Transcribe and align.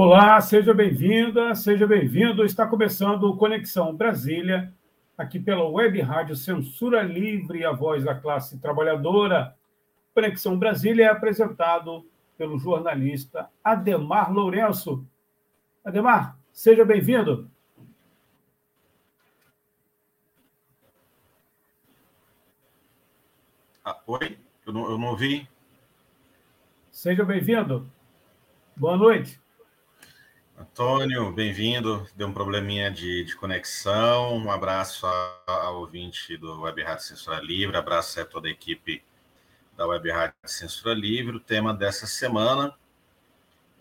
Olá, 0.00 0.40
seja 0.40 0.72
bem-vinda, 0.72 1.56
seja 1.56 1.84
bem-vindo. 1.84 2.44
Está 2.44 2.64
começando 2.64 3.24
o 3.24 3.36
Conexão 3.36 3.92
Brasília, 3.92 4.72
aqui 5.18 5.40
pela 5.40 5.68
Web 5.68 6.00
Rádio 6.02 6.36
Censura 6.36 7.02
Livre, 7.02 7.64
a 7.64 7.72
voz 7.72 8.04
da 8.04 8.14
classe 8.14 8.60
trabalhadora. 8.60 9.56
Conexão 10.14 10.56
Brasília 10.56 11.06
é 11.06 11.08
apresentado 11.08 12.08
pelo 12.36 12.60
jornalista 12.60 13.50
Ademar 13.64 14.32
Lourenço. 14.32 15.04
Ademar, 15.84 16.38
seja 16.52 16.84
bem-vindo. 16.84 17.50
Ah, 23.84 23.98
oi? 24.06 24.38
Eu 24.64 24.72
não, 24.72 24.90
eu 24.92 24.96
não 24.96 25.08
ouvi. 25.08 25.48
Seja 26.88 27.24
bem-vindo. 27.24 27.90
Boa 28.76 28.96
noite. 28.96 29.40
Antônio, 30.60 31.30
bem-vindo. 31.30 32.04
Deu 32.16 32.26
um 32.26 32.32
probleminha 32.32 32.90
de, 32.90 33.22
de 33.22 33.36
conexão. 33.36 34.36
Um 34.36 34.50
abraço 34.50 35.06
ao 35.46 35.78
ouvinte 35.78 36.36
do 36.36 36.62
Web 36.62 36.82
Rádio 36.82 37.04
Censura 37.04 37.40
Livre, 37.40 37.76
abraço 37.76 38.20
a 38.20 38.24
toda 38.24 38.48
a 38.48 38.50
equipe 38.50 39.04
da 39.76 39.86
Web 39.86 40.10
Rádio 40.10 40.34
Censura 40.44 40.92
Livre. 40.94 41.36
O 41.36 41.40
tema 41.40 41.72
dessa 41.72 42.08
semana, 42.08 42.76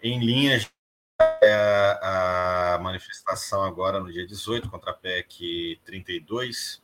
em 0.04 0.24
linhas, 0.24 0.70
é 1.42 1.98
a 2.00 2.80
manifestação 2.80 3.64
agora 3.64 4.00
no 4.00 4.14
dia 4.14 4.28
18 4.28 4.70
contra 4.70 4.92
a 4.92 4.94
PEC 4.94 5.82
32, 5.84 6.80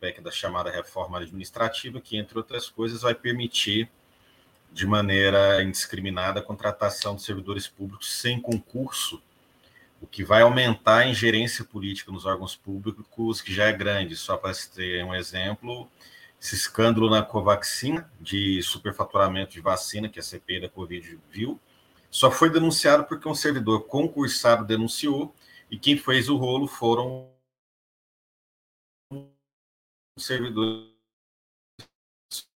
PEC 0.00 0.22
da 0.22 0.30
chamada 0.30 0.70
reforma 0.70 1.18
administrativa, 1.18 2.00
que, 2.00 2.16
entre 2.16 2.38
outras 2.38 2.70
coisas, 2.70 3.02
vai 3.02 3.14
permitir 3.14 3.90
de 4.76 4.86
maneira 4.86 5.62
indiscriminada 5.62 6.40
a 6.40 6.42
contratação 6.42 7.16
de 7.16 7.22
servidores 7.22 7.66
públicos 7.66 8.20
sem 8.20 8.38
concurso, 8.38 9.22
o 10.02 10.06
que 10.06 10.22
vai 10.22 10.42
aumentar 10.42 10.98
a 10.98 11.06
ingerência 11.06 11.64
política 11.64 12.12
nos 12.12 12.26
órgãos 12.26 12.54
públicos, 12.54 13.40
que 13.40 13.54
já 13.54 13.64
é 13.64 13.72
grande. 13.72 14.14
Só 14.14 14.36
para 14.36 14.52
ter 14.74 15.02
um 15.02 15.14
exemplo, 15.14 15.88
esse 16.38 16.54
escândalo 16.54 17.08
na 17.08 17.22
Covaxin 17.22 18.04
de 18.20 18.62
superfaturamento 18.62 19.52
de 19.52 19.62
vacina, 19.62 20.10
que 20.10 20.20
a 20.20 20.22
CPI 20.22 20.60
da 20.60 20.68
Covid 20.68 21.18
viu, 21.30 21.58
só 22.10 22.30
foi 22.30 22.50
denunciado 22.50 23.04
porque 23.04 23.26
um 23.26 23.34
servidor 23.34 23.86
concursado 23.86 24.62
denunciou 24.62 25.34
e 25.70 25.78
quem 25.78 25.96
fez 25.96 26.28
o 26.28 26.36
rolo 26.36 26.68
foram 26.68 27.30
servidores 30.18 30.94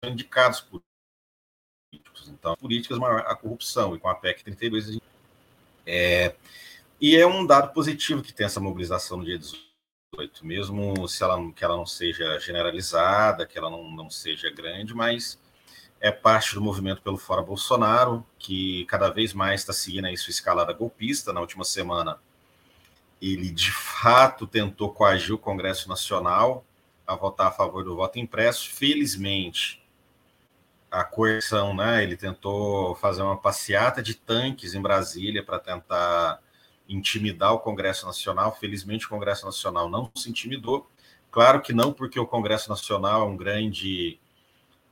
indicados 0.02 0.62
por 0.62 0.82
políticos. 1.96 2.28
Então, 2.28 2.56
políticas 2.56 2.98
maior 2.98 3.20
a 3.26 3.34
corrupção, 3.34 3.94
e 3.94 3.98
com 3.98 4.08
a 4.08 4.14
PEC 4.14 4.44
32. 4.44 4.98
É, 5.86 6.34
e 7.00 7.16
é 7.16 7.26
um 7.26 7.46
dado 7.46 7.72
positivo 7.72 8.22
que 8.22 8.32
tem 8.32 8.46
essa 8.46 8.60
mobilização 8.60 9.18
no 9.18 9.24
dia 9.24 9.38
18, 9.38 10.46
mesmo 10.46 11.06
se 11.08 11.22
ela, 11.22 11.52
que 11.52 11.64
ela 11.64 11.76
não 11.76 11.86
seja 11.86 12.38
generalizada, 12.40 13.46
que 13.46 13.58
ela 13.58 13.70
não, 13.70 13.90
não 13.90 14.10
seja 14.10 14.50
grande, 14.50 14.94
mas 14.94 15.38
é 16.00 16.10
parte 16.10 16.54
do 16.54 16.60
movimento 16.60 17.02
pelo 17.02 17.16
Fora 17.16 17.42
Bolsonaro, 17.42 18.24
que 18.38 18.84
cada 18.86 19.10
vez 19.10 19.32
mais 19.32 19.60
está 19.60 19.72
seguindo 19.72 20.06
aí 20.06 20.16
sua 20.16 20.30
escalada 20.30 20.72
golpista. 20.72 21.32
Na 21.32 21.40
última 21.40 21.64
semana, 21.64 22.18
ele 23.20 23.50
de 23.50 23.72
fato 23.72 24.46
tentou 24.46 24.90
coagir 24.92 25.34
o 25.34 25.38
Congresso 25.38 25.88
Nacional 25.88 26.64
a 27.06 27.14
votar 27.14 27.48
a 27.48 27.52
favor 27.52 27.84
do 27.84 27.96
voto 27.96 28.18
impresso. 28.18 28.70
Felizmente, 28.70 29.82
a 30.90 31.04
coerção, 31.04 31.74
né? 31.74 32.02
Ele 32.02 32.16
tentou 32.16 32.94
fazer 32.96 33.22
uma 33.22 33.36
passeata 33.36 34.02
de 34.02 34.14
tanques 34.14 34.74
em 34.74 34.82
Brasília 34.82 35.44
para 35.44 35.58
tentar 35.58 36.40
intimidar 36.88 37.52
o 37.52 37.60
Congresso 37.60 38.06
Nacional. 38.06 38.56
Felizmente, 38.56 39.06
o 39.06 39.08
Congresso 39.08 39.44
Nacional 39.44 39.88
não 39.88 40.10
se 40.16 40.30
intimidou. 40.30 40.88
Claro 41.30 41.60
que 41.60 41.72
não, 41.72 41.92
porque 41.92 42.18
o 42.18 42.26
Congresso 42.26 42.70
Nacional 42.70 43.22
é 43.22 43.24
um 43.26 43.36
grande 43.36 44.18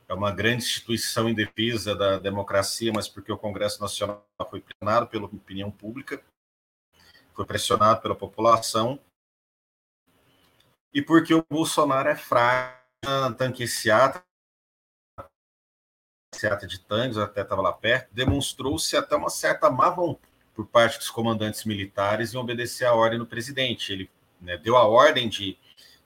é 0.07 0.13
uma 0.13 0.31
grande 0.31 0.63
instituição 0.63 1.27
em 1.27 1.33
defesa 1.33 1.95
da 1.95 2.19
democracia, 2.19 2.91
mas 2.93 3.07
porque 3.07 3.31
o 3.31 3.37
Congresso 3.37 3.81
Nacional 3.81 4.23
foi 4.49 4.61
pressionado 4.61 5.07
pela 5.07 5.25
opinião 5.25 5.71
pública, 5.71 6.21
foi 7.33 7.45
pressionado 7.45 8.01
pela 8.01 8.15
população, 8.15 8.99
e 10.93 11.01
porque 11.01 11.33
o 11.33 11.43
Bolsonaro 11.49 12.07
é 12.09 12.15
fraco, 12.15 12.79
tanqueciata, 13.37 14.23
seata 16.35 16.67
de 16.67 16.79
tanques, 16.79 17.17
até 17.17 17.41
estava 17.41 17.61
lá 17.61 17.71
perto, 17.71 18.09
demonstrou-se 18.11 18.95
até 18.95 19.15
uma 19.15 19.29
certa 19.29 19.69
má 19.69 19.89
vontade 19.89 20.35
por 20.55 20.65
parte 20.65 20.97
dos 20.97 21.09
comandantes 21.09 21.65
militares 21.65 22.33
em 22.33 22.37
obedecer 22.37 22.85
a 22.85 22.93
ordem 22.93 23.19
do 23.19 23.25
presidente. 23.25 23.91
Ele 23.91 24.09
né, 24.39 24.57
deu 24.57 24.77
a 24.77 24.87
ordem 24.87 25.27
de 25.27 25.57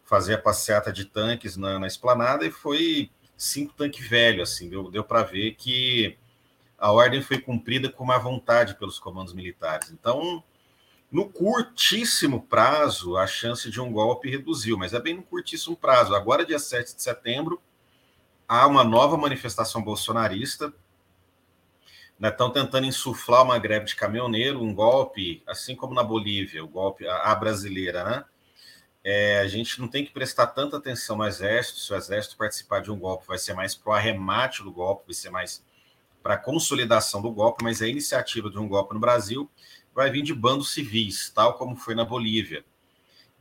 fazer 0.04 0.34
a 0.34 0.42
passeata 0.42 0.92
de 0.92 1.06
tanques 1.06 1.56
na, 1.56 1.78
na 1.78 1.86
esplanada 1.86 2.46
e 2.46 2.52
foi 2.52 3.12
cinco 3.38 3.74
tanques 3.74 4.06
velhos, 4.08 4.52
assim, 4.52 4.68
deu, 4.68 4.90
deu 4.90 5.04
para 5.04 5.22
ver 5.22 5.54
que 5.56 6.18
a 6.78 6.92
ordem 6.92 7.22
foi 7.22 7.40
cumprida 7.40 7.90
com 7.90 8.04
má 8.04 8.18
vontade 8.18 8.76
pelos 8.76 8.98
comandos 8.98 9.34
militares. 9.34 9.92
Então, 9.92 10.44
no 11.12 11.30
curtíssimo 11.30 12.42
prazo, 12.42 13.18
a 13.18 13.28
chance 13.28 13.70
de 13.70 13.80
um 13.80 13.92
golpe 13.92 14.30
reduziu, 14.30 14.78
mas 14.78 14.94
é 14.94 15.00
bem 15.00 15.16
no 15.16 15.24
curtíssimo 15.24 15.76
prazo. 15.76 16.16
Agora, 16.16 16.46
dia 16.46 16.60
7 16.60 16.96
de 16.96 17.02
setembro, 17.02 17.62
há 18.50 18.66
uma 18.66 18.84
nova 18.84 19.16
manifestação 19.16 19.84
bolsonarista. 19.84 20.74
Estão 22.22 22.48
né, 22.48 22.54
tentando 22.54 22.88
insuflar 22.88 23.44
uma 23.44 23.60
greve 23.60 23.86
de 23.86 23.96
caminhoneiro, 23.96 24.62
um 24.62 24.74
golpe, 24.74 25.42
assim 25.48 25.76
como 25.76 25.94
na 25.94 26.04
Bolívia, 26.04 26.62
o 26.62 26.68
golpe 26.68 27.08
a, 27.08 27.34
brasileira, 27.36 28.04
né? 28.04 28.26
É, 29.02 29.40
a 29.40 29.48
gente 29.48 29.80
não 29.80 29.88
tem 29.88 30.04
que 30.04 30.12
prestar 30.12 30.48
tanta 30.48 30.76
atenção 30.76 31.16
no 31.16 31.26
exército. 31.26 31.80
Se 31.80 31.94
o 31.94 31.96
exército 31.96 32.36
participar 32.36 32.82
de 32.82 32.92
um 32.92 33.00
golpe, 33.00 33.26
vai 33.26 33.38
ser 33.38 33.54
mais 33.54 33.74
para 33.74 33.92
o 33.92 33.94
arremate 33.94 34.64
do 34.64 34.72
golpe, 34.72 35.06
vai 35.06 35.14
ser 35.14 35.30
mais 35.30 35.64
para 36.22 36.34
a 36.34 36.38
consolidação 36.38 37.22
do 37.22 37.32
golpe, 37.32 37.64
mas 37.64 37.82
a 37.82 37.88
iniciativa 37.88 38.50
de 38.50 38.60
um 38.60 38.68
golpe 38.68 38.94
no 38.94 39.00
Brasil 39.00 39.50
vai 39.96 40.10
vir 40.10 40.22
de 40.22 40.34
bandos 40.34 40.74
civis, 40.74 41.30
tal 41.30 41.54
como 41.54 41.78
foi 41.78 41.96
na 41.96 42.04
Bolívia. 42.04 42.66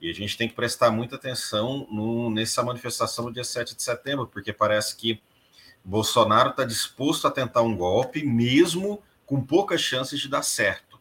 E 0.00 0.10
a 0.10 0.14
gente 0.14 0.36
tem 0.36 0.48
que 0.48 0.54
prestar 0.54 0.90
muita 0.90 1.16
atenção 1.16 1.86
no, 1.90 2.30
nessa 2.30 2.62
manifestação 2.62 3.26
no 3.26 3.32
dia 3.32 3.44
7 3.44 3.74
de 3.74 3.82
setembro, 3.82 4.26
porque 4.26 4.52
parece 4.52 4.96
que 4.96 5.20
Bolsonaro 5.84 6.50
está 6.50 6.64
disposto 6.64 7.26
a 7.26 7.30
tentar 7.30 7.62
um 7.62 7.76
golpe, 7.76 8.24
mesmo 8.24 9.02
com 9.26 9.44
poucas 9.44 9.80
chances 9.80 10.20
de 10.20 10.28
dar 10.28 10.42
certo. 10.42 11.00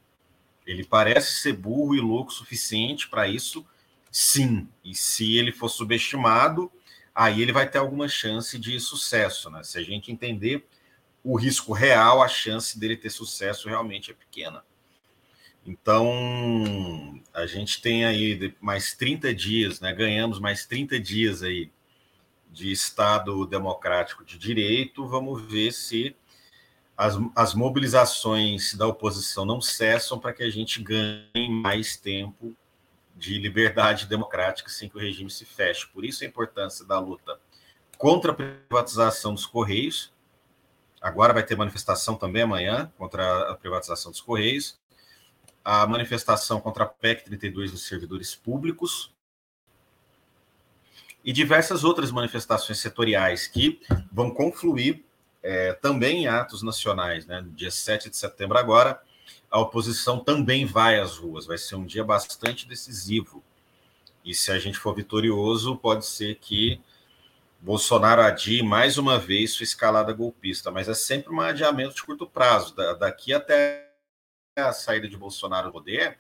Ele 0.66 0.84
parece 0.84 1.42
ser 1.42 1.54
burro 1.54 1.96
e 1.96 2.02
louco 2.02 2.32
o 2.32 2.34
suficiente 2.34 3.08
para 3.08 3.28
isso, 3.28 3.66
sim. 4.12 4.68
E 4.84 4.96
se 4.96 5.38
ele 5.38 5.52
for 5.52 5.70
subestimado, 5.70 6.72
aí 7.14 7.42
ele 7.42 7.52
vai 7.52 7.70
ter 7.70 7.78
alguma 7.78 8.08
chance 8.08 8.58
de 8.58 8.80
sucesso. 8.80 9.50
Né? 9.50 9.64
Se 9.64 9.78
a 9.78 9.84
gente 9.84 10.12
entender 10.12 10.66
o 11.24 11.36
risco 11.38 11.74
real, 11.74 12.22
a 12.22 12.28
chance 12.28 12.80
dele 12.80 12.98
ter 12.98 13.10
sucesso 13.10 13.70
realmente 13.70 14.12
é 14.12 14.14
pequena. 14.14 14.64
Então, 15.68 17.22
a 17.34 17.46
gente 17.46 17.82
tem 17.82 18.06
aí 18.06 18.56
mais 18.62 18.96
30 18.96 19.36
dias, 19.36 19.82
né? 19.82 19.92
Ganhamos 19.92 20.40
mais 20.40 20.66
30 20.66 20.98
dias 20.98 21.44
aí 21.44 21.70
de 22.50 22.72
Estado 22.72 23.46
democrático 23.46 24.24
de 24.24 24.38
direito. 24.38 25.06
Vamos 25.06 25.42
ver 25.42 25.74
se 25.74 26.16
as, 26.96 27.18
as 27.36 27.54
mobilizações 27.54 28.76
da 28.76 28.88
oposição 28.88 29.44
não 29.44 29.60
cessam 29.60 30.18
para 30.18 30.32
que 30.32 30.42
a 30.42 30.50
gente 30.50 30.82
ganhe 30.82 31.50
mais 31.50 31.98
tempo 31.98 32.56
de 33.14 33.38
liberdade 33.38 34.06
democrática 34.06 34.70
sem 34.70 34.88
que 34.88 34.96
o 34.96 35.02
regime 35.02 35.30
se 35.30 35.44
feche. 35.44 35.86
Por 35.88 36.06
isso 36.06 36.24
a 36.24 36.28
importância 36.28 36.86
da 36.86 36.98
luta 36.98 37.38
contra 37.98 38.32
a 38.32 38.36
privatização 38.36 39.34
dos 39.34 39.46
Correios. 39.46 40.14
Agora 41.02 41.34
vai 41.34 41.44
ter 41.44 41.58
manifestação 41.58 42.16
também 42.16 42.44
amanhã 42.44 42.90
contra 42.98 43.52
a 43.52 43.56
privatização 43.56 44.12
dos 44.12 44.22
Correios 44.22 44.80
a 45.70 45.86
manifestação 45.86 46.62
contra 46.62 46.86
a 46.86 46.88
PEC 46.88 47.26
32 47.26 47.74
dos 47.74 47.86
servidores 47.86 48.34
públicos 48.34 49.14
e 51.26 51.34
diversas 51.34 51.84
outras 51.84 52.10
manifestações 52.10 52.80
setoriais 52.80 53.48
que 53.48 53.82
vão 54.10 54.32
confluir 54.32 55.04
é, 55.44 55.74
também 55.74 56.24
em 56.24 56.28
atos 56.28 56.64
nacionais. 56.64 57.26
Né? 57.26 57.42
No 57.42 57.52
dia 57.52 57.70
7 57.70 58.10
de 58.10 58.16
setembro, 58.16 58.58
agora, 58.58 59.02
a 59.52 59.60
oposição 59.60 60.20
também 60.20 60.66
vai 60.66 61.02
às 61.02 61.18
ruas. 61.18 61.46
Vai 61.46 61.58
ser 61.58 61.76
um 61.76 61.86
dia 61.86 62.06
bastante 62.06 62.66
decisivo. 62.66 63.44
E 64.24 64.34
se 64.34 64.54
a 64.54 64.60
gente 64.60 64.78
for 64.78 64.96
vitorioso, 64.96 65.76
pode 65.76 66.06
ser 66.06 66.36
que 66.36 66.80
Bolsonaro 67.60 68.22
adie 68.22 68.64
mais 68.64 68.98
uma 68.98 69.20
vez 69.20 69.52
sua 69.52 69.66
escalada 69.66 70.14
golpista, 70.14 70.72
mas 70.72 70.88
é 70.88 70.94
sempre 70.94 71.34
um 71.34 71.42
adiamento 71.42 71.94
de 71.94 72.04
curto 72.04 72.26
prazo. 72.26 72.74
daqui 72.98 73.34
até 73.34 73.87
a 74.58 74.74
saída 74.74 75.08
de 75.08 75.16
Bolsonaro 75.16 75.68
ao 75.68 75.74
poder, 75.74 76.18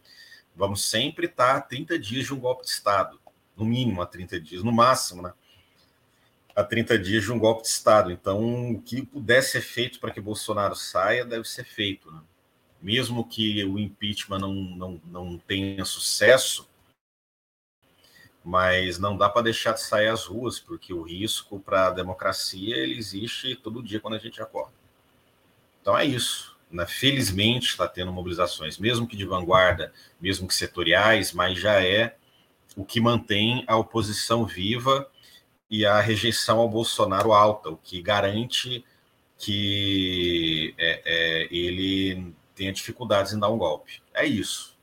vamos 0.55 0.83
sempre 0.83 1.25
estar 1.25 1.55
a 1.55 1.61
30 1.61 1.97
dias 1.97 2.25
de 2.25 2.33
um 2.33 2.39
golpe 2.39 2.63
de 2.63 2.69
Estado 2.69 3.19
no 3.55 3.65
mínimo 3.65 4.01
a 4.01 4.05
30 4.05 4.39
dias, 4.39 4.63
no 4.63 4.71
máximo, 4.71 5.23
né? 5.23 5.33
A 6.55 6.63
30 6.63 6.97
dias 6.99 7.23
de 7.23 7.31
um 7.31 7.39
golpe 7.39 7.63
de 7.63 7.69
Estado. 7.69 8.11
Então, 8.11 8.71
o 8.71 8.81
que 8.81 9.05
puder 9.05 9.41
ser 9.41 9.61
feito 9.61 9.99
para 9.99 10.11
que 10.11 10.21
Bolsonaro 10.21 10.75
saia, 10.75 11.25
deve 11.25 11.47
ser 11.47 11.63
feito. 11.63 12.11
Né? 12.11 12.21
Mesmo 12.81 13.27
que 13.27 13.63
o 13.65 13.77
impeachment 13.79 14.39
não, 14.39 14.53
não, 14.53 15.01
não 15.05 15.37
tenha 15.39 15.83
sucesso, 15.85 16.67
mas 18.43 18.97
não 18.97 19.17
dá 19.17 19.27
para 19.27 19.43
deixar 19.43 19.73
de 19.73 19.81
sair 19.81 20.07
às 20.07 20.25
ruas, 20.25 20.59
porque 20.59 20.93
o 20.93 21.01
risco 21.01 21.59
para 21.59 21.87
a 21.87 21.91
democracia 21.91 22.77
ele 22.77 22.97
existe 22.97 23.55
todo 23.55 23.83
dia 23.83 23.99
quando 23.99 24.15
a 24.15 24.19
gente 24.19 24.41
acorda. 24.41 24.73
Então 25.81 25.97
é 25.97 26.05
isso. 26.05 26.56
Né? 26.71 26.85
Felizmente 26.85 27.69
está 27.69 27.87
tendo 27.87 28.11
mobilizações, 28.11 28.77
mesmo 28.77 29.07
que 29.07 29.15
de 29.15 29.25
vanguarda, 29.25 29.93
mesmo 30.19 30.47
que 30.47 30.53
setoriais, 30.53 31.31
mas 31.33 31.59
já 31.59 31.81
é 31.83 32.15
o 32.75 32.83
que 32.83 32.99
mantém 32.99 33.63
a 33.67 33.75
oposição 33.77 34.45
viva 34.45 35.09
e 35.69 35.85
a 35.85 35.99
rejeição 35.99 36.59
ao 36.59 36.69
Bolsonaro 36.69 37.33
alta, 37.33 37.69
o 37.69 37.77
que 37.77 38.01
garante 38.01 38.85
que 39.37 40.73
é, 40.77 41.01
é, 41.05 41.47
ele 41.51 42.33
tenha 42.55 42.73
dificuldades 42.73 43.33
em 43.33 43.39
dar 43.39 43.49
um 43.49 43.57
golpe. 43.57 44.01
É 44.13 44.25
isso. 44.25 44.75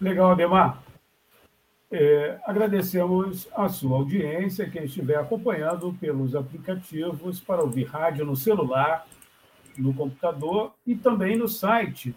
Legal, 0.00 0.32
Ademar. 0.32 0.83
É, 1.96 2.40
agradecemos 2.44 3.48
a 3.54 3.68
sua 3.68 3.98
audiência, 3.98 4.68
quem 4.68 4.82
estiver 4.82 5.16
acompanhando 5.16 5.96
pelos 6.00 6.34
aplicativos 6.34 7.38
para 7.38 7.62
ouvir 7.62 7.84
rádio 7.84 8.26
no 8.26 8.34
celular, 8.34 9.06
no 9.78 9.94
computador 9.94 10.74
e 10.84 10.96
também 10.96 11.36
no 11.36 11.46
site 11.46 12.12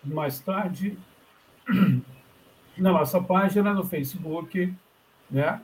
mais 0.04 0.42
tarde 0.42 1.00
na 2.78 2.92
nossa 2.92 3.24
página 3.24 3.74
no 3.74 3.86
Facebook, 3.86 4.76
né? 5.32 5.62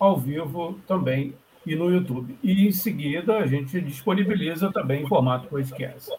ao 0.00 0.18
vivo 0.18 0.80
também 0.86 1.34
e 1.66 1.76
no 1.76 1.90
YouTube. 1.90 2.38
E 2.42 2.66
em 2.66 2.72
seguida 2.72 3.38
a 3.38 3.46
gente 3.46 3.80
disponibiliza 3.80 4.72
também 4.72 5.02
em 5.02 5.08
formato 5.08 5.48
podcast. 5.48 6.10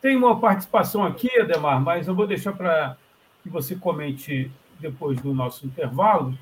Tem 0.00 0.16
uma 0.16 0.38
participação 0.38 1.04
aqui, 1.04 1.30
Ademar, 1.40 1.80
mas 1.80 2.06
eu 2.06 2.14
vou 2.14 2.26
deixar 2.26 2.52
para 2.52 2.96
que 3.42 3.48
você 3.48 3.74
comente 3.74 4.50
depois 4.78 5.20
do 5.20 5.32
nosso 5.32 5.66
intervalo, 5.66 6.36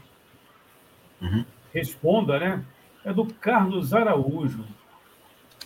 uhum. 1.20 1.44
responda, 1.72 2.38
né? 2.38 2.64
É 3.04 3.12
do 3.12 3.26
Carlos 3.26 3.92
Araújo. 3.92 4.64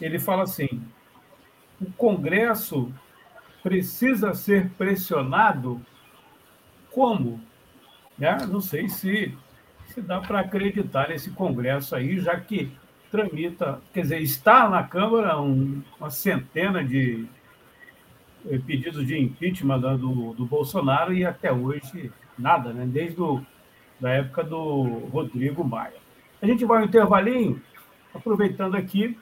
Ele 0.00 0.18
fala 0.18 0.42
assim: 0.42 0.82
o 1.80 1.90
Congresso 1.92 2.92
precisa 3.62 4.34
ser 4.34 4.70
pressionado 4.70 5.80
como? 6.90 7.40
Né? 8.18 8.36
Não 8.48 8.60
sei 8.60 8.88
se, 8.88 9.36
se 9.96 10.02
dá 10.02 10.20
para 10.20 10.40
acreditar 10.40 11.08
nesse 11.08 11.30
Congresso 11.30 11.96
aí, 11.96 12.20
já 12.20 12.38
que 12.38 12.70
tramita, 13.10 13.80
quer 13.94 14.02
dizer, 14.02 14.20
está 14.20 14.68
na 14.68 14.82
Câmara 14.82 15.40
um, 15.40 15.82
uma 15.98 16.10
centena 16.10 16.84
de 16.84 17.26
eh, 18.46 18.58
pedidos 18.58 19.06
de 19.06 19.18
impeachment 19.18 19.80
do, 19.96 20.34
do 20.34 20.44
Bolsonaro 20.44 21.14
e 21.14 21.24
até 21.24 21.50
hoje 21.50 22.12
nada, 22.38 22.74
né? 22.74 22.84
Desde 22.86 23.22
a 23.22 23.40
da 23.98 24.10
época 24.10 24.44
do 24.44 24.82
Rodrigo 25.10 25.64
Maia. 25.64 25.94
A 26.42 26.46
gente 26.46 26.66
vai 26.66 26.82
um 26.82 26.84
intervalinho, 26.84 27.62
aproveitando 28.12 28.74
aqui, 28.74 29.18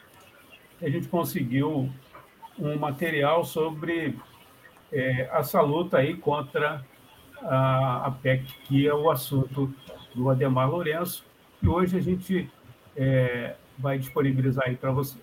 a 0.82 0.88
gente 0.88 1.06
conseguiu 1.06 1.88
um 2.59 2.76
material 2.76 3.44
sobre 3.44 4.19
é, 4.93 5.31
essa 5.32 5.61
luta 5.61 5.99
aí 5.99 6.17
contra 6.17 6.85
a, 7.43 8.06
a 8.09 8.11
PEC, 8.11 8.44
que 8.65 8.88
é 8.88 8.93
o 8.93 9.09
assunto 9.09 9.73
do 10.14 10.31
Ademar 10.31 10.70
Lourenço, 10.70 11.25
e 11.62 11.69
hoje 11.69 11.96
a 11.96 12.00
gente 12.00 12.50
é, 12.96 13.56
vai 13.78 13.99
disponibilizar 13.99 14.66
aí 14.66 14.76
para 14.76 14.93
você. 14.93 15.16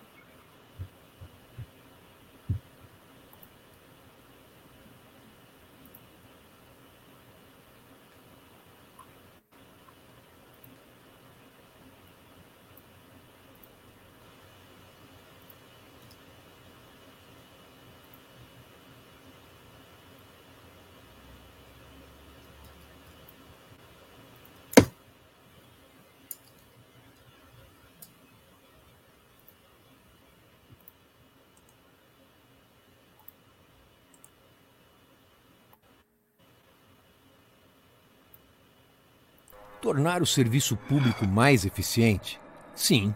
Tornar 39.82 40.22
o 40.22 40.26
serviço 40.26 40.76
público 40.76 41.26
mais 41.26 41.64
eficiente? 41.64 42.40
Sim. 42.72 43.12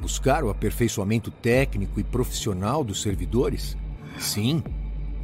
Buscar 0.00 0.42
o 0.42 0.50
aperfeiçoamento 0.50 1.30
técnico 1.30 2.00
e 2.00 2.02
profissional 2.02 2.82
dos 2.82 3.02
servidores? 3.02 3.76
Sim. 4.18 4.64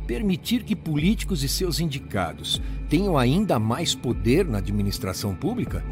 Permitir 0.06 0.62
que 0.62 0.76
políticos 0.76 1.42
e 1.42 1.48
seus 1.48 1.80
indicados 1.80 2.62
tenham 2.88 3.18
ainda 3.18 3.58
mais 3.58 3.92
poder 3.92 4.46
na 4.46 4.58
administração 4.58 5.34
pública? 5.34 5.84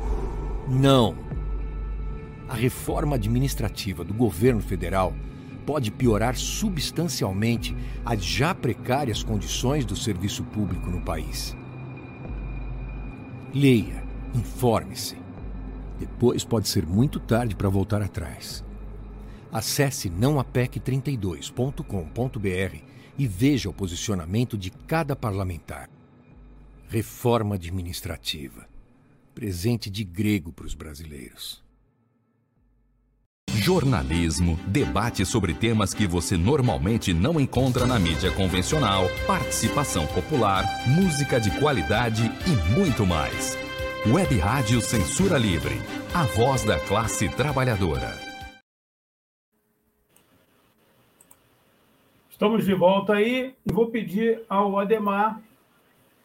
Não. 0.69 1.17
A 2.49 2.55
reforma 2.55 3.17
administrativa 3.17 4.05
do 4.05 4.15
governo 4.15 4.61
federal 4.61 5.13
pode 5.67 5.91
piorar 5.91 6.37
substancialmente 6.37 7.77
as 8.05 8.25
já 8.25 8.55
precárias 8.55 9.25
condições 9.25 9.85
do 9.85 9.97
serviço 9.97 10.45
público 10.45 10.89
no 10.89 11.01
país. 11.01 11.57
Leia, 13.53 14.05
informe-se. 14.33 15.17
Depois 15.99 16.45
pode 16.45 16.69
ser 16.69 16.87
muito 16.87 17.19
tarde 17.19 17.57
para 17.57 17.69
voltar 17.69 18.01
atrás. 18.01 18.65
Acesse 19.51 20.09
nãoapec32.com.br 20.09 22.77
e 23.19 23.27
veja 23.27 23.69
o 23.69 23.73
posicionamento 23.73 24.57
de 24.57 24.71
cada 24.71 25.17
parlamentar. 25.17 25.91
Reforma 26.89 27.57
administrativa. 27.57 28.69
Presente 29.35 29.91
de 29.91 30.05
grego 30.05 30.53
para 30.53 30.67
os 30.67 30.75
brasileiros. 30.75 31.61
Jornalismo, 33.57 34.59
debate 34.67 35.27
sobre 35.27 35.53
temas 35.53 35.93
que 35.93 36.07
você 36.07 36.37
normalmente 36.37 37.13
não 37.13 37.41
encontra 37.41 37.85
na 37.85 37.99
mídia 37.99 38.31
convencional, 38.31 39.05
participação 39.27 40.07
popular, 40.07 40.65
música 40.87 41.41
de 41.41 41.51
qualidade 41.59 42.31
e 42.47 42.79
muito 42.79 43.05
mais. 43.05 43.59
Web 44.07 44.39
Rádio 44.39 44.81
Censura 44.81 45.37
Livre, 45.37 45.75
a 46.15 46.23
voz 46.23 46.65
da 46.65 46.79
classe 46.79 47.29
trabalhadora. 47.29 48.17
Estamos 52.31 52.65
de 52.65 52.73
volta 52.73 53.15
aí 53.15 53.55
e 53.67 53.73
vou 53.73 53.91
pedir 53.91 54.43
ao 54.49 54.79
Ademar 54.79 55.43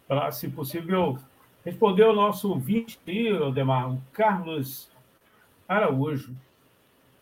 para, 0.07 0.31
se 0.31 0.47
possível, 0.47 1.17
responder 1.65 2.03
ao 2.03 2.15
nosso 2.15 2.51
ouvinte, 2.51 2.99
Ademar, 3.45 3.91
o 3.91 4.01
Carlos 4.13 4.87
Araújo. 5.67 6.33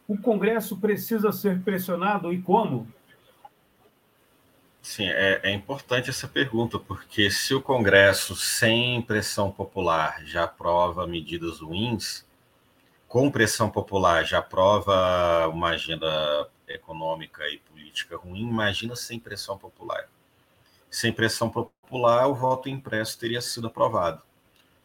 O 0.07 0.17
Congresso 0.17 0.77
precisa 0.77 1.31
ser 1.31 1.61
pressionado 1.61 2.33
e 2.33 2.41
como? 2.41 2.87
Sim, 4.81 5.05
é, 5.05 5.39
é, 5.43 5.51
importante 5.51 6.09
essa 6.09 6.27
pergunta, 6.27 6.77
porque 6.77 7.31
se 7.31 7.53
o 7.53 7.61
Congresso, 7.61 8.35
sem 8.35 9.01
pressão 9.01 9.49
popular, 9.49 10.21
já 10.25 10.43
aprova 10.43 11.07
medidas 11.07 11.61
ruins, 11.61 12.25
com 13.07 13.31
pressão 13.31 13.69
popular 13.69 14.25
já 14.25 14.39
aprova 14.39 15.47
uma 15.47 15.69
agenda 15.69 16.49
econômica 16.67 17.47
e 17.47 17.59
política 17.59 18.17
ruim, 18.17 18.41
imagina 18.41 18.95
sem 18.95 19.19
pressão 19.19 19.57
popular. 19.57 20.09
Sem 20.89 21.13
pressão 21.13 21.49
popular, 21.49 22.27
o 22.27 22.35
voto 22.35 22.67
impresso 22.67 23.17
teria 23.17 23.39
sido 23.39 23.67
aprovado. 23.67 24.21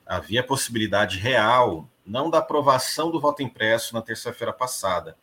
Havia 0.07 0.45
possibilidade 0.45 1.19
real, 1.19 1.89
não 2.09 2.31
da 2.31 2.39
aprovação 2.39 3.11
do 3.11 3.21
voto 3.21 3.43
impresso 3.43 3.95
na 3.95 4.01
terça-feira 4.01 4.53
passada, 4.53 5.17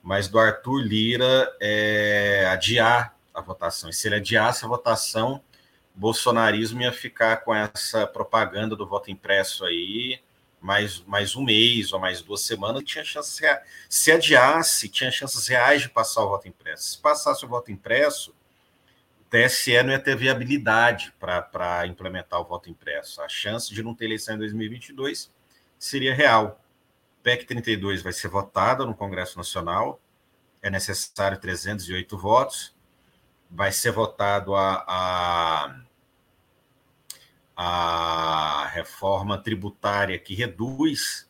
mas 0.00 0.28
do 0.28 0.38
Arthur 0.38 0.78
Lira 0.78 1.52
é, 1.60 2.48
adiar 2.50 3.16
a 3.34 3.40
votação. 3.40 3.90
E 3.90 3.92
se 3.92 4.06
ele 4.06 4.14
adiasse 4.14 4.64
a 4.64 4.68
votação, 4.68 5.42
bolsonarismo 5.94 6.80
ia 6.80 6.92
ficar 6.92 7.38
com 7.38 7.52
essa 7.52 8.06
propaganda 8.06 8.76
do 8.76 8.86
voto 8.86 9.10
impresso 9.10 9.64
aí 9.64 10.20
mais, 10.60 11.00
mais 11.00 11.34
um 11.34 11.42
mês 11.42 11.92
ou 11.92 11.98
mais 11.98 12.22
duas 12.22 12.42
semanas, 12.42 12.84
tinha 12.84 13.04
chance 13.04 13.42
se 13.88 14.12
adiasse, 14.12 14.88
tinha 14.88 15.10
chances 15.10 15.46
reais 15.48 15.82
de 15.82 15.88
passar 15.88 16.22
o 16.22 16.28
voto 16.28 16.46
impresso. 16.46 16.90
Se 16.90 16.98
passasse 16.98 17.44
o 17.44 17.48
voto 17.48 17.72
impresso, 17.72 18.32
o 19.20 19.24
TSE 19.28 19.82
não 19.82 19.90
ia 19.90 19.98
ter 19.98 20.16
viabilidade 20.16 21.12
para 21.18 21.86
implementar 21.86 22.40
o 22.40 22.44
voto 22.44 22.70
impresso. 22.70 23.20
A 23.20 23.28
chance 23.28 23.74
de 23.74 23.82
não 23.82 23.94
ter 23.94 24.04
eleição 24.04 24.36
em 24.36 24.38
2022 24.38 25.30
seria 25.78 26.14
real. 26.14 26.60
PEC 27.22 27.44
32 27.46 28.02
vai 28.02 28.12
ser 28.12 28.28
votada 28.28 28.84
no 28.84 28.94
Congresso 28.94 29.36
Nacional, 29.36 30.00
é 30.62 30.70
necessário 30.70 31.38
308 31.38 32.16
votos 32.16 32.76
vai 33.50 33.72
ser 33.72 33.92
votado 33.92 34.54
a, 34.54 34.84
a, 34.86 35.80
a 37.56 38.66
reforma 38.68 39.38
tributária 39.38 40.18
que 40.18 40.34
reduz 40.34 41.28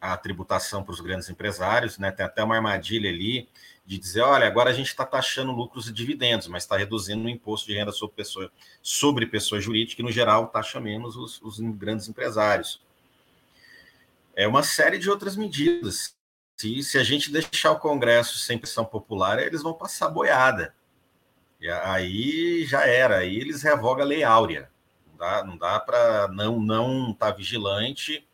a 0.00 0.16
tributação 0.16 0.84
para 0.84 0.92
os 0.92 1.00
grandes 1.00 1.28
empresários, 1.28 1.98
né? 1.98 2.12
Tem 2.12 2.24
até 2.24 2.44
uma 2.44 2.54
armadilha 2.54 3.10
ali 3.10 3.48
de 3.84 3.98
dizer, 3.98 4.20
olha, 4.20 4.46
agora 4.46 4.70
a 4.70 4.72
gente 4.72 4.86
está 4.86 5.04
taxando 5.04 5.50
lucros 5.50 5.88
e 5.88 5.92
dividendos, 5.92 6.46
mas 6.46 6.62
está 6.62 6.76
reduzindo 6.76 7.24
o 7.24 7.28
imposto 7.28 7.66
de 7.66 7.74
renda 7.74 7.90
sobre 7.90 8.14
pessoa, 8.14 8.52
sobre 8.80 9.26
pessoa 9.26 9.60
jurídica, 9.60 9.96
que 9.96 10.02
no 10.02 10.12
geral 10.12 10.48
taxa 10.48 10.78
menos 10.78 11.16
os, 11.16 11.42
os 11.42 11.58
grandes 11.58 12.08
empresários. 12.08 12.80
É 14.38 14.46
uma 14.46 14.62
série 14.62 14.98
de 14.98 15.10
outras 15.10 15.34
medidas. 15.34 16.16
Se, 16.56 16.80
se 16.84 16.96
a 16.96 17.02
gente 17.02 17.32
deixar 17.32 17.72
o 17.72 17.80
Congresso 17.80 18.38
sem 18.38 18.56
pressão 18.56 18.84
popular, 18.84 19.40
eles 19.40 19.64
vão 19.64 19.74
passar 19.74 20.08
boiada. 20.08 20.72
E 21.60 21.68
aí 21.68 22.64
já 22.64 22.86
era, 22.86 23.18
aí 23.18 23.36
eles 23.36 23.62
revogam 23.62 24.04
a 24.04 24.06
lei 24.06 24.22
áurea. 24.22 24.70
Não 25.08 25.16
dá, 25.16 25.44
não 25.44 25.58
dá 25.58 25.80
para 25.80 26.28
não 26.28 26.60
não 26.60 27.10
estar 27.10 27.32
tá 27.32 27.36
vigilante 27.36 28.24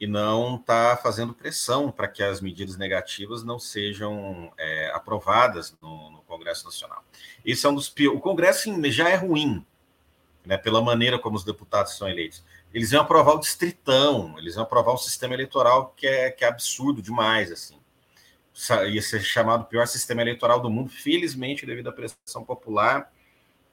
e 0.00 0.08
não 0.08 0.56
estar 0.56 0.96
tá 0.96 1.00
fazendo 1.00 1.32
pressão 1.32 1.92
para 1.92 2.08
que 2.08 2.20
as 2.20 2.40
medidas 2.40 2.76
negativas 2.76 3.44
não 3.44 3.60
sejam 3.60 4.52
é, 4.58 4.90
aprovadas 4.92 5.72
no, 5.80 6.10
no, 6.10 6.18
Congresso 6.22 6.64
Nacional. 6.64 7.04
Esse 7.44 7.64
é 7.64 7.68
um 7.68 7.76
dos 7.76 7.88
piores. 7.88 8.18
O 8.18 8.20
Congresso 8.20 8.68
já 8.90 9.08
é 9.08 9.14
ruim, 9.14 9.64
né, 10.44 10.56
pela 10.56 10.82
maneira 10.82 11.16
como 11.16 11.36
os 11.36 11.44
deputados 11.44 11.96
são 11.96 12.08
eleitos. 12.08 12.42
Eles 12.76 12.92
iam 12.92 13.00
aprovar 13.00 13.34
o 13.34 13.40
distritão, 13.40 14.34
eles 14.38 14.54
iam 14.54 14.62
aprovar 14.62 14.92
um 14.92 14.98
sistema 14.98 15.34
eleitoral 15.34 15.94
que 15.96 16.06
é, 16.06 16.30
que 16.30 16.44
é 16.44 16.48
absurdo 16.48 17.00
demais, 17.00 17.50
assim 17.50 17.76
ia 18.88 19.02
ser 19.02 19.20
chamado 19.22 19.62
o 19.62 19.64
pior 19.66 19.86
sistema 19.86 20.22
eleitoral 20.22 20.60
do 20.60 20.70
mundo. 20.70 20.90
Felizmente, 20.90 21.66
devido 21.66 21.88
à 21.88 21.92
pressão 21.92 22.44
popular, 22.44 23.12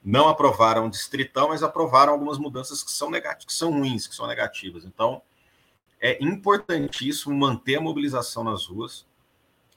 não 0.04 0.28
aprovaram 0.28 0.88
o 0.88 0.90
distritão, 0.90 1.50
mas 1.50 1.64
aprovaram 1.64 2.12
algumas 2.12 2.38
mudanças 2.38 2.84
que 2.84 2.92
são 2.92 3.10
negativas, 3.10 3.46
que 3.46 3.54
são 3.54 3.72
ruins, 3.72 4.06
que 4.08 4.16
são 4.16 4.28
negativas. 4.28 4.84
Então, 4.84 5.22
é 6.02 6.22
importantíssimo 6.22 7.34
manter 7.34 7.78
a 7.78 7.82
mobilização 7.82 8.44
nas 8.44 8.66
ruas, 8.66 9.08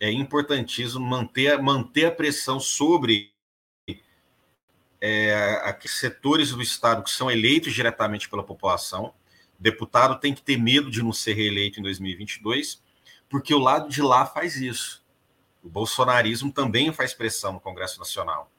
é 0.01 0.11
importantíssimo 0.11 1.07
manter, 1.07 1.63
manter 1.63 2.07
a 2.07 2.11
pressão 2.11 2.59
sobre 2.59 3.33
é, 5.01 5.79
setores 5.87 6.51
do 6.51 6.63
Estado 6.63 7.03
que 7.03 7.11
são 7.11 7.31
eleitos 7.31 7.73
diretamente 7.73 8.29
pela 8.29 8.43
população. 8.43 9.15
O 9.59 9.63
deputado 9.63 10.19
tem 10.19 10.35
que 10.35 10.43
ter 10.43 10.57
medo 10.57 10.91
de 10.91 11.03
não 11.03 11.13
ser 11.13 11.35
reeleito 11.35 11.81
em 11.81 11.83
2022 11.83 12.85
porque 13.29 13.55
o 13.55 13.59
lado 13.59 13.89
de 13.89 14.03
lá 14.03 14.27
faz 14.27 14.57
isso. 14.57 15.05
O 15.63 15.69
bolsonarismo 15.69 16.53
também 16.53 16.93
faz 16.93 17.13
pressão 17.13 17.53
no 17.55 17.61
Congresso 17.61 17.99
Nacional. 17.99 18.51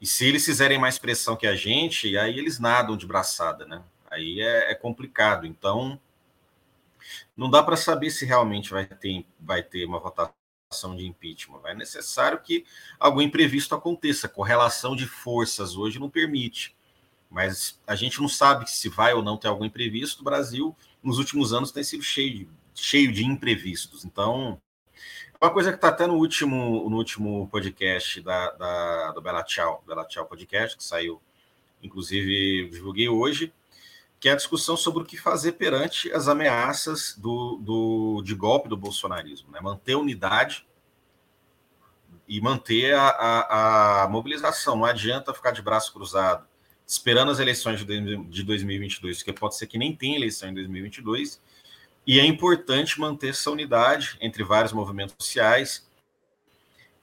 E 0.00 0.06
se 0.06 0.24
eles 0.24 0.44
fizerem 0.44 0.78
mais 0.78 0.98
pressão 0.98 1.36
que 1.36 1.46
a 1.46 1.54
gente, 1.54 2.16
aí 2.16 2.38
eles 2.38 2.58
nadam 2.58 2.96
de 2.96 3.06
braçada, 3.06 3.66
né? 3.66 3.82
Aí 4.10 4.40
é, 4.40 4.72
é 4.72 4.74
complicado. 4.74 5.46
Então, 5.46 6.00
não 7.36 7.48
dá 7.50 7.62
para 7.62 7.76
saber 7.76 8.10
se 8.10 8.24
realmente 8.24 8.70
vai 8.70 8.86
ter, 8.86 9.24
vai 9.38 9.62
ter 9.62 9.84
uma 9.84 10.00
votação 10.00 10.34
de 10.96 11.04
impeachment. 11.04 11.60
É 11.64 11.74
necessário 11.74 12.40
que 12.40 12.64
algum 12.98 13.20
imprevisto 13.20 13.74
aconteça. 13.74 14.28
Correlação 14.28 14.94
de 14.94 15.04
forças 15.04 15.76
hoje 15.76 15.98
não 15.98 16.08
permite. 16.08 16.76
Mas 17.28 17.80
a 17.86 17.96
gente 17.96 18.20
não 18.20 18.28
sabe 18.28 18.70
se 18.70 18.88
vai 18.88 19.12
ou 19.12 19.20
não 19.22 19.36
ter 19.36 19.48
algum 19.48 19.64
imprevisto. 19.64 20.20
O 20.20 20.24
Brasil, 20.24 20.76
nos 21.02 21.18
últimos 21.18 21.52
anos, 21.52 21.72
tem 21.72 21.82
sido 21.82 22.04
cheio 22.04 22.30
de 22.30 22.48
cheio 22.72 23.12
de 23.12 23.24
imprevistos. 23.24 24.04
Então, 24.04 24.60
uma 25.40 25.50
coisa 25.50 25.70
que 25.70 25.76
está 25.76 25.88
até 25.88 26.06
no 26.06 26.14
último, 26.14 26.88
no 26.88 26.96
último 26.96 27.48
podcast 27.48 28.20
da, 28.22 28.50
da, 28.52 29.12
do 29.12 29.20
Bela 29.20 29.42
Tchau, 29.42 29.82
Bela 29.86 30.04
Tchau 30.04 30.24
Podcast, 30.24 30.76
que 30.76 30.84
saiu, 30.84 31.20
inclusive, 31.82 32.70
divulguei 32.70 33.08
hoje, 33.08 33.52
que 34.20 34.28
é 34.28 34.32
a 34.32 34.36
discussão 34.36 34.76
sobre 34.76 35.02
o 35.02 35.06
que 35.06 35.16
fazer 35.16 35.52
perante 35.52 36.12
as 36.12 36.28
ameaças 36.28 37.16
do, 37.18 37.56
do, 37.56 38.22
de 38.22 38.34
golpe 38.34 38.68
do 38.68 38.76
bolsonarismo. 38.76 39.50
Né? 39.50 39.60
Manter 39.60 39.94
a 39.94 39.98
unidade 39.98 40.66
e 42.28 42.40
manter 42.40 42.94
a, 42.94 43.08
a, 43.08 44.02
a 44.02 44.08
mobilização. 44.08 44.76
Não 44.76 44.84
adianta 44.84 45.34
ficar 45.34 45.50
de 45.50 45.62
braço 45.62 45.92
cruzado 45.92 46.46
esperando 46.90 47.30
as 47.30 47.38
eleições 47.38 47.86
de 47.86 48.42
2022, 48.42 49.18
porque 49.18 49.32
pode 49.32 49.56
ser 49.56 49.68
que 49.68 49.78
nem 49.78 49.94
tenha 49.94 50.16
eleição 50.16 50.48
em 50.48 50.54
2022, 50.54 51.40
e 52.04 52.18
é 52.18 52.26
importante 52.26 52.98
manter 52.98 53.28
essa 53.28 53.48
unidade 53.48 54.18
entre 54.20 54.42
vários 54.42 54.72
movimentos 54.72 55.14
sociais, 55.16 55.88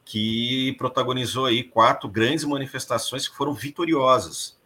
que 0.03 0.75
protagonizou 0.77 1.45
aí 1.45 1.63
quatro 1.63 2.09
grandes 2.09 2.43
manifestações 2.43 3.29
que 3.29 3.35
foram 3.35 3.53
vitoriosas. 3.53 4.56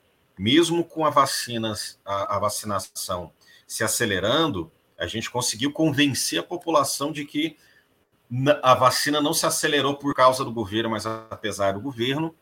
Mesmo 0.41 0.83
com 0.83 1.05
a, 1.05 1.09
vacinas, 1.09 1.99
a, 2.03 2.37
a 2.37 2.39
vacinação 2.39 3.31
se 3.67 3.83
acelerando, 3.83 4.71
a 4.97 5.05
gente 5.05 5.29
conseguiu 5.29 5.71
convencer 5.71 6.39
a 6.39 6.43
população 6.43 7.11
de 7.11 7.25
que 7.25 7.57
a 8.63 8.73
vacina 8.73 9.21
não 9.21 9.33
se 9.33 9.45
acelerou 9.45 9.97
por 9.97 10.15
causa 10.15 10.43
do 10.43 10.51
governo, 10.51 10.89
mas 10.89 11.05
apesar 11.05 11.73
do 11.73 11.81
governo, 11.81 12.33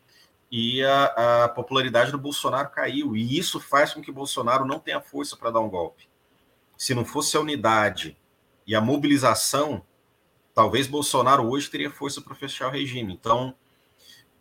e 0.52 0.84
a, 0.84 1.44
a, 1.44 1.50
popularidade 1.50 2.12
do 2.12 2.18
Bolsonaro 2.18 2.70
caiu. 2.70 3.18
E 3.18 3.38
isso 3.38 3.60
faz 3.60 3.94
com 3.94 4.02
que 4.02 4.12
Bolsonaro 4.12 4.66
não 4.66 4.80
tenha 4.80 5.02
força 5.02 5.36
para 5.36 5.52
dar 5.52 5.60
um 5.60 5.70
golpe 5.70 6.08
se 6.80 6.96
não 6.96 7.04
fosse 7.04 7.36
a 7.36 7.42
unidade 7.42 8.18
e 8.66 8.74
a 8.74 8.80
mobilização, 8.80 9.86
talvez 10.56 10.88
Bolsonaro 10.88 11.46
hoje 11.46 11.70
teria 11.70 11.92
força 11.92 12.22
para 12.22 12.34
fechar 12.34 12.70
o 12.70 12.72
regime. 12.72 13.14
Então, 13.14 13.54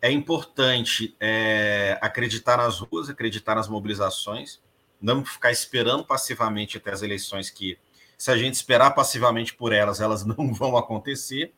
é 0.00 0.10
importante 0.10 1.16
é, 1.18 1.98
acreditar 2.00 2.56
nas 2.56 2.78
ruas, 2.78 3.08
acreditar 3.08 3.54
nas 3.54 3.68
mobilizações, 3.68 4.60
não 5.00 5.24
ficar 5.24 5.50
esperando 5.50 6.04
passivamente 6.04 6.76
até 6.76 6.92
as 6.92 7.02
eleições 7.02 7.50
que, 7.50 7.78
se 8.16 8.30
a 8.30 8.36
gente 8.36 8.54
esperar 8.54 8.92
passivamente 8.92 9.54
por 9.54 9.72
elas, 9.72 10.00
elas 10.00 10.24
não 10.26 10.52
vão 10.52 10.76
acontecer. 10.76 11.52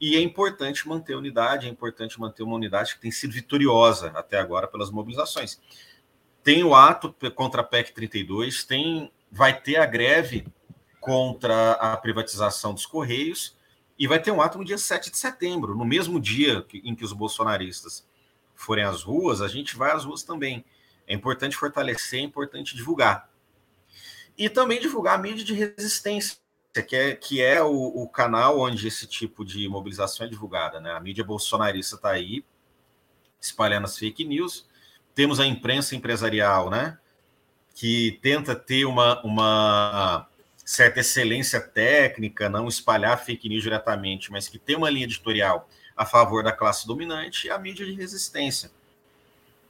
E 0.00 0.16
é 0.16 0.20
importante 0.20 0.86
manter 0.86 1.14
a 1.14 1.18
unidade, 1.18 1.66
é 1.66 1.70
importante 1.70 2.20
manter 2.20 2.42
uma 2.42 2.56
unidade 2.56 2.94
que 2.94 3.00
tem 3.00 3.10
sido 3.10 3.32
vitoriosa 3.32 4.12
até 4.14 4.38
agora 4.38 4.68
pelas 4.68 4.90
mobilizações. 4.90 5.60
Tem 6.42 6.62
o 6.62 6.74
ato 6.74 7.14
contra 7.34 7.62
a 7.62 7.64
PEC 7.64 7.92
32, 7.92 8.64
tem 8.64 9.10
vai 9.32 9.58
ter 9.58 9.76
a 9.76 9.86
greve 9.86 10.46
contra 11.00 11.72
a 11.72 11.96
privatização 11.96 12.72
dos 12.74 12.86
Correios 12.86 13.55
e 13.98 14.06
vai 14.06 14.20
ter 14.20 14.30
um 14.30 14.42
ato 14.42 14.58
no 14.58 14.64
dia 14.64 14.78
7 14.78 15.10
de 15.10 15.18
setembro, 15.18 15.74
no 15.74 15.84
mesmo 15.84 16.20
dia 16.20 16.64
em 16.72 16.94
que 16.94 17.04
os 17.04 17.12
bolsonaristas 17.12 18.06
forem 18.54 18.84
às 18.84 19.02
ruas, 19.02 19.40
a 19.40 19.48
gente 19.48 19.76
vai 19.76 19.92
às 19.92 20.04
ruas 20.04 20.22
também. 20.22 20.64
É 21.06 21.14
importante 21.14 21.56
fortalecer, 21.56 22.20
é 22.20 22.22
importante 22.22 22.74
divulgar. 22.74 23.30
E 24.36 24.48
também 24.48 24.80
divulgar 24.80 25.14
a 25.14 25.22
mídia 25.22 25.44
de 25.44 25.54
resistência, 25.54 26.36
que 26.86 26.94
é, 26.94 27.14
que 27.14 27.40
é 27.40 27.62
o, 27.62 27.70
o 27.70 28.08
canal 28.08 28.60
onde 28.60 28.86
esse 28.86 29.06
tipo 29.06 29.44
de 29.44 29.68
mobilização 29.68 30.26
é 30.26 30.28
divulgada. 30.28 30.80
Né? 30.80 30.92
A 30.92 31.00
mídia 31.00 31.24
bolsonarista 31.24 31.96
está 31.96 32.10
aí, 32.10 32.44
espalhando 33.40 33.84
as 33.84 33.96
fake 33.96 34.24
news. 34.24 34.66
Temos 35.14 35.40
a 35.40 35.46
imprensa 35.46 35.96
empresarial, 35.96 36.68
né? 36.68 36.98
que 37.74 38.18
tenta 38.22 38.56
ter 38.56 38.86
uma, 38.86 39.22
uma 39.22 40.28
certa 40.66 40.98
excelência 40.98 41.60
técnica, 41.60 42.50
não 42.50 42.66
espalhar 42.66 43.24
fake 43.24 43.48
news 43.48 43.62
diretamente, 43.62 44.32
mas 44.32 44.48
que 44.48 44.58
tem 44.58 44.76
uma 44.76 44.90
linha 44.90 45.04
editorial 45.04 45.68
a 45.96 46.04
favor 46.04 46.42
da 46.42 46.50
classe 46.50 46.86
dominante, 46.88 47.48
a 47.48 47.56
mídia 47.56 47.86
de 47.86 47.92
resistência. 47.92 48.70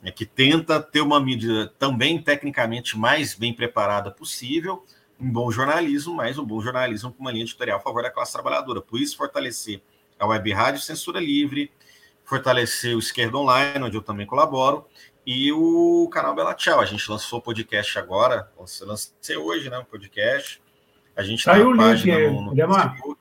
né, 0.03 0.11
que 0.11 0.25
tenta 0.25 0.81
ter 0.81 1.01
uma 1.01 1.21
mídia 1.21 1.71
também 1.79 2.21
tecnicamente 2.21 2.97
mais 2.97 3.35
bem 3.35 3.53
preparada 3.53 4.11
possível, 4.11 4.85
um 5.19 5.31
bom 5.31 5.51
jornalismo, 5.51 6.15
mas 6.15 6.39
um 6.39 6.45
bom 6.45 6.61
jornalismo 6.61 7.13
com 7.13 7.21
uma 7.23 7.33
linha 7.33 7.45
editorial 7.45 7.79
a 7.79 7.83
favor 7.83 8.03
da 8.03 8.11
classe 8.11 8.33
trabalhadora. 8.33 8.81
Por 8.81 9.01
isso, 9.01 9.17
fortalecer 9.17 9.81
a 10.19 10.27
Web 10.27 10.53
Rádio 10.53 10.81
Censura 10.81 11.21
Livre, 11.21 11.71
fortalecer 12.25 12.95
o 12.95 12.99
Esquerda 12.99 13.37
Online, 13.39 13.85
onde 13.85 13.97
eu 13.97 14.03
também 14.03 14.27
colaboro, 14.27 14.87
e 15.27 15.51
o 15.53 16.09
canal 16.13 16.35
Bela 16.35 16.55
Tchau. 16.55 16.81
A 16.81 16.85
gente 16.85 17.11
lançou 17.11 17.39
o 17.39 17.43
podcast 17.43 17.99
agora, 17.99 18.51
lancei 18.83 19.37
hoje, 19.37 19.71
né? 19.71 19.79
Um 19.79 19.85
podcast. 19.85 20.63
A 21.17 21.23
gente 21.23 21.45
tá, 21.45 21.53
tá 21.53 21.57
aí 21.57 21.65
o 21.65 21.73
link, 21.73 22.07
no, 22.07 22.43
no 22.43 22.55
Facebook. 22.55 23.21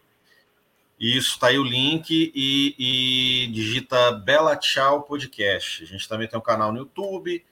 Isso, 1.00 1.40
tá 1.40 1.48
aí 1.48 1.58
o 1.58 1.64
link 1.64 2.32
e, 2.36 2.76
e 2.78 3.48
digita 3.48 4.12
Bela 4.12 4.56
Tchau 4.56 5.04
Podcast. 5.04 5.84
A 5.84 5.88
gente 5.88 6.08
também 6.08 6.28
tem 6.28 6.38
um 6.38 6.42
canal 6.42 6.72
no 6.72 6.80
YouTube, 6.80 7.44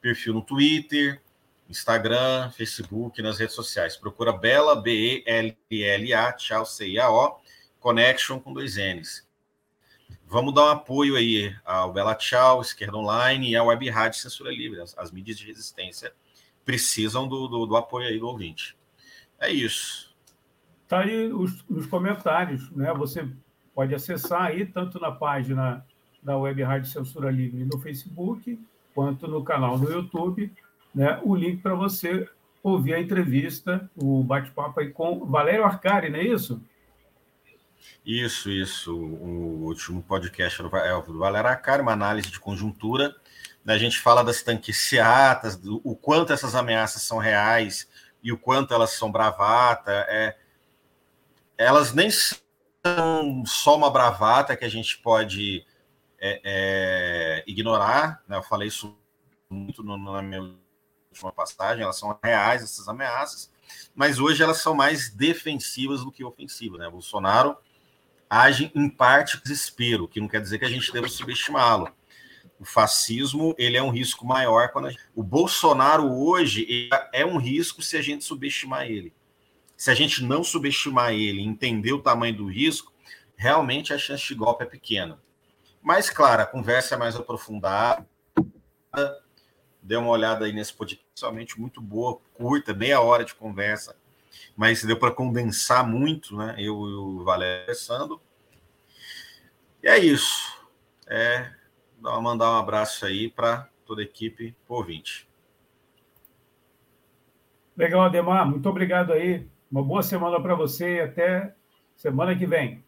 perfil 0.00 0.34
no 0.34 0.42
Twitter, 0.42 1.20
Instagram, 1.68 2.50
Facebook, 2.50 3.20
nas 3.20 3.38
redes 3.38 3.54
sociais. 3.54 3.96
Procura 3.96 4.32
Bela, 4.32 4.76
B-E-L-L-A, 4.76 6.32
Tchau, 6.32 6.64
C-I-A-O, 6.64 7.40
Connection 7.80 8.38
com 8.38 8.52
dois 8.52 8.76
N's. 8.76 9.26
Vamos 10.28 10.54
dar 10.54 10.64
um 10.64 10.70
apoio 10.70 11.16
aí 11.16 11.54
ao 11.64 11.92
Bela 11.92 12.14
Tchau, 12.14 12.60
Esquerda 12.60 12.96
Online 12.96 13.50
e 13.50 13.56
à 13.56 13.62
Web 13.62 13.88
Rádio 13.90 14.20
Censura 14.20 14.50
Livre. 14.50 14.80
As, 14.80 14.96
as 14.98 15.10
mídias 15.10 15.38
de 15.38 15.46
resistência 15.46 16.12
precisam 16.64 17.28
do, 17.28 17.46
do, 17.46 17.66
do, 17.66 17.76
apoio 17.76 18.08
aí 18.08 18.18
do 18.18 18.26
ouvinte. 18.26 18.76
É 19.40 19.50
isso. 19.50 20.14
Está 20.84 21.00
aí 21.00 21.32
os, 21.32 21.64
os 21.68 21.86
comentários, 21.86 22.70
né? 22.70 22.92
Você 22.94 23.28
pode 23.74 23.94
acessar 23.94 24.42
aí, 24.42 24.64
tanto 24.64 24.98
na 25.00 25.10
página 25.10 25.84
da 26.22 26.36
Web 26.36 26.62
Rádio 26.62 26.90
Censura 26.90 27.30
Livre 27.30 27.64
no 27.64 27.78
Facebook, 27.78 28.58
quanto 28.94 29.28
no 29.28 29.44
canal 29.44 29.78
no 29.78 29.90
YouTube 29.90 30.52
né, 30.96 31.20
o 31.22 31.36
link 31.36 31.60
para 31.60 31.74
você 31.74 32.26
ouvir 32.62 32.94
a 32.94 33.00
entrevista, 33.00 33.88
o 33.94 34.24
bate-papo 34.24 34.80
aí 34.80 34.90
com 34.90 35.26
Valério 35.26 35.62
Arcari, 35.62 36.08
não 36.08 36.18
é 36.18 36.24
isso? 36.24 36.60
Isso, 38.04 38.50
isso. 38.50 38.96
O 38.96 39.66
último 39.66 40.02
podcast 40.02 40.62
é 40.62 40.94
o 40.94 41.02
do 41.02 41.18
Valério 41.18 41.50
Arcari, 41.50 41.82
uma 41.82 41.92
análise 41.92 42.30
de 42.30 42.40
conjuntura. 42.40 43.14
A 43.66 43.76
gente 43.76 44.00
fala 44.00 44.24
das 44.24 44.42
tanquiciatas, 44.42 45.56
do, 45.56 45.82
o 45.84 45.94
quanto 45.94 46.32
essas 46.32 46.54
ameaças 46.54 47.02
são 47.02 47.18
reais 47.18 47.86
e 48.26 48.32
o 48.32 48.36
quanto 48.36 48.74
elas 48.74 48.90
são 48.90 49.10
bravata. 49.12 50.04
É, 50.08 50.36
elas 51.56 51.94
nem 51.94 52.10
são 52.10 53.46
só 53.46 53.76
uma 53.76 53.88
bravata 53.88 54.56
que 54.56 54.64
a 54.64 54.68
gente 54.68 54.98
pode 54.98 55.64
é, 56.18 56.40
é, 56.42 57.44
ignorar. 57.46 58.24
Né? 58.26 58.36
Eu 58.36 58.42
falei 58.42 58.66
isso 58.66 58.98
muito 59.48 59.84
no, 59.84 59.96
no 59.96 60.20
meu 60.22 60.56
última 61.08 61.30
passagem, 61.30 61.84
elas 61.84 61.96
são 61.96 62.18
reais, 62.22 62.64
essas 62.64 62.88
ameaças, 62.88 63.50
mas 63.94 64.18
hoje 64.18 64.42
elas 64.42 64.58
são 64.58 64.74
mais 64.74 65.08
defensivas 65.08 66.04
do 66.04 66.10
que 66.10 66.24
ofensivas. 66.24 66.80
Né? 66.80 66.90
Bolsonaro 66.90 67.56
age 68.28 68.72
em 68.74 68.88
parte 68.88 69.40
desespero, 69.40 70.08
que 70.08 70.20
não 70.20 70.26
quer 70.26 70.42
dizer 70.42 70.58
que 70.58 70.64
a 70.64 70.68
gente 70.68 70.92
deva 70.92 71.08
subestimá-lo. 71.08 71.88
O 72.58 72.64
fascismo 72.64 73.54
ele 73.58 73.76
é 73.76 73.82
um 73.82 73.90
risco 73.90 74.26
maior 74.26 74.70
quando 74.70 74.90
gente... 74.90 75.02
o 75.14 75.22
Bolsonaro 75.22 76.10
hoje 76.10 76.88
é 77.12 77.24
um 77.24 77.36
risco 77.36 77.82
se 77.82 77.96
a 77.96 78.02
gente 78.02 78.24
subestimar 78.24 78.86
ele. 78.86 79.12
Se 79.76 79.90
a 79.90 79.94
gente 79.94 80.24
não 80.24 80.42
subestimar 80.42 81.12
ele, 81.12 81.42
entender 81.42 81.92
o 81.92 82.00
tamanho 82.00 82.34
do 82.34 82.46
risco, 82.46 82.92
realmente 83.36 83.92
a 83.92 83.98
chance 83.98 84.26
de 84.26 84.34
golpe 84.34 84.64
é 84.64 84.66
pequena. 84.66 85.20
Mas 85.82 86.08
claro, 86.08 86.42
a 86.42 86.46
conversa 86.46 86.94
é 86.94 86.98
mais 86.98 87.14
aprofundada 87.14 88.06
dê 89.86 89.96
uma 89.96 90.10
olhada 90.10 90.44
aí 90.44 90.52
nesse 90.52 90.72
podcast, 90.72 91.06
somente 91.14 91.60
muito 91.60 91.80
boa, 91.80 92.18
curta, 92.34 92.74
meia 92.74 93.00
hora 93.00 93.24
de 93.24 93.34
conversa, 93.34 93.96
mas 94.56 94.82
deu 94.82 94.98
para 94.98 95.12
condensar 95.12 95.86
muito, 95.86 96.36
né? 96.36 96.56
Eu 96.58 96.74
e 96.88 96.94
o 96.94 97.24
Valério 97.24 97.66
conversando. 97.66 98.20
E 99.82 99.88
é 99.88 99.98
isso. 99.98 100.52
É 101.06 101.52
mandar 102.20 102.52
um 102.52 102.58
abraço 102.58 103.04
aí 103.04 103.30
para 103.30 103.68
toda 103.84 104.00
a 104.00 104.04
equipe 104.04 104.54
por 104.66 104.76
ouvinte. 104.76 105.28
Legal, 107.76 108.02
Ademar. 108.02 108.48
Muito 108.48 108.68
obrigado 108.68 109.12
aí. 109.12 109.46
Uma 109.70 109.82
boa 109.82 110.02
semana 110.02 110.40
para 110.40 110.54
você 110.54 110.96
e 110.96 111.00
até 111.00 111.54
semana 111.94 112.34
que 112.34 112.46
vem. 112.46 112.82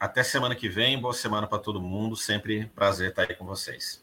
Até 0.00 0.22
semana 0.22 0.54
que 0.54 0.68
vem. 0.68 0.98
Boa 0.98 1.12
semana 1.12 1.46
para 1.46 1.58
todo 1.58 1.80
mundo. 1.80 2.16
Sempre 2.16 2.66
prazer 2.74 3.10
estar 3.10 3.22
aí 3.22 3.34
com 3.34 3.44
vocês. 3.44 4.02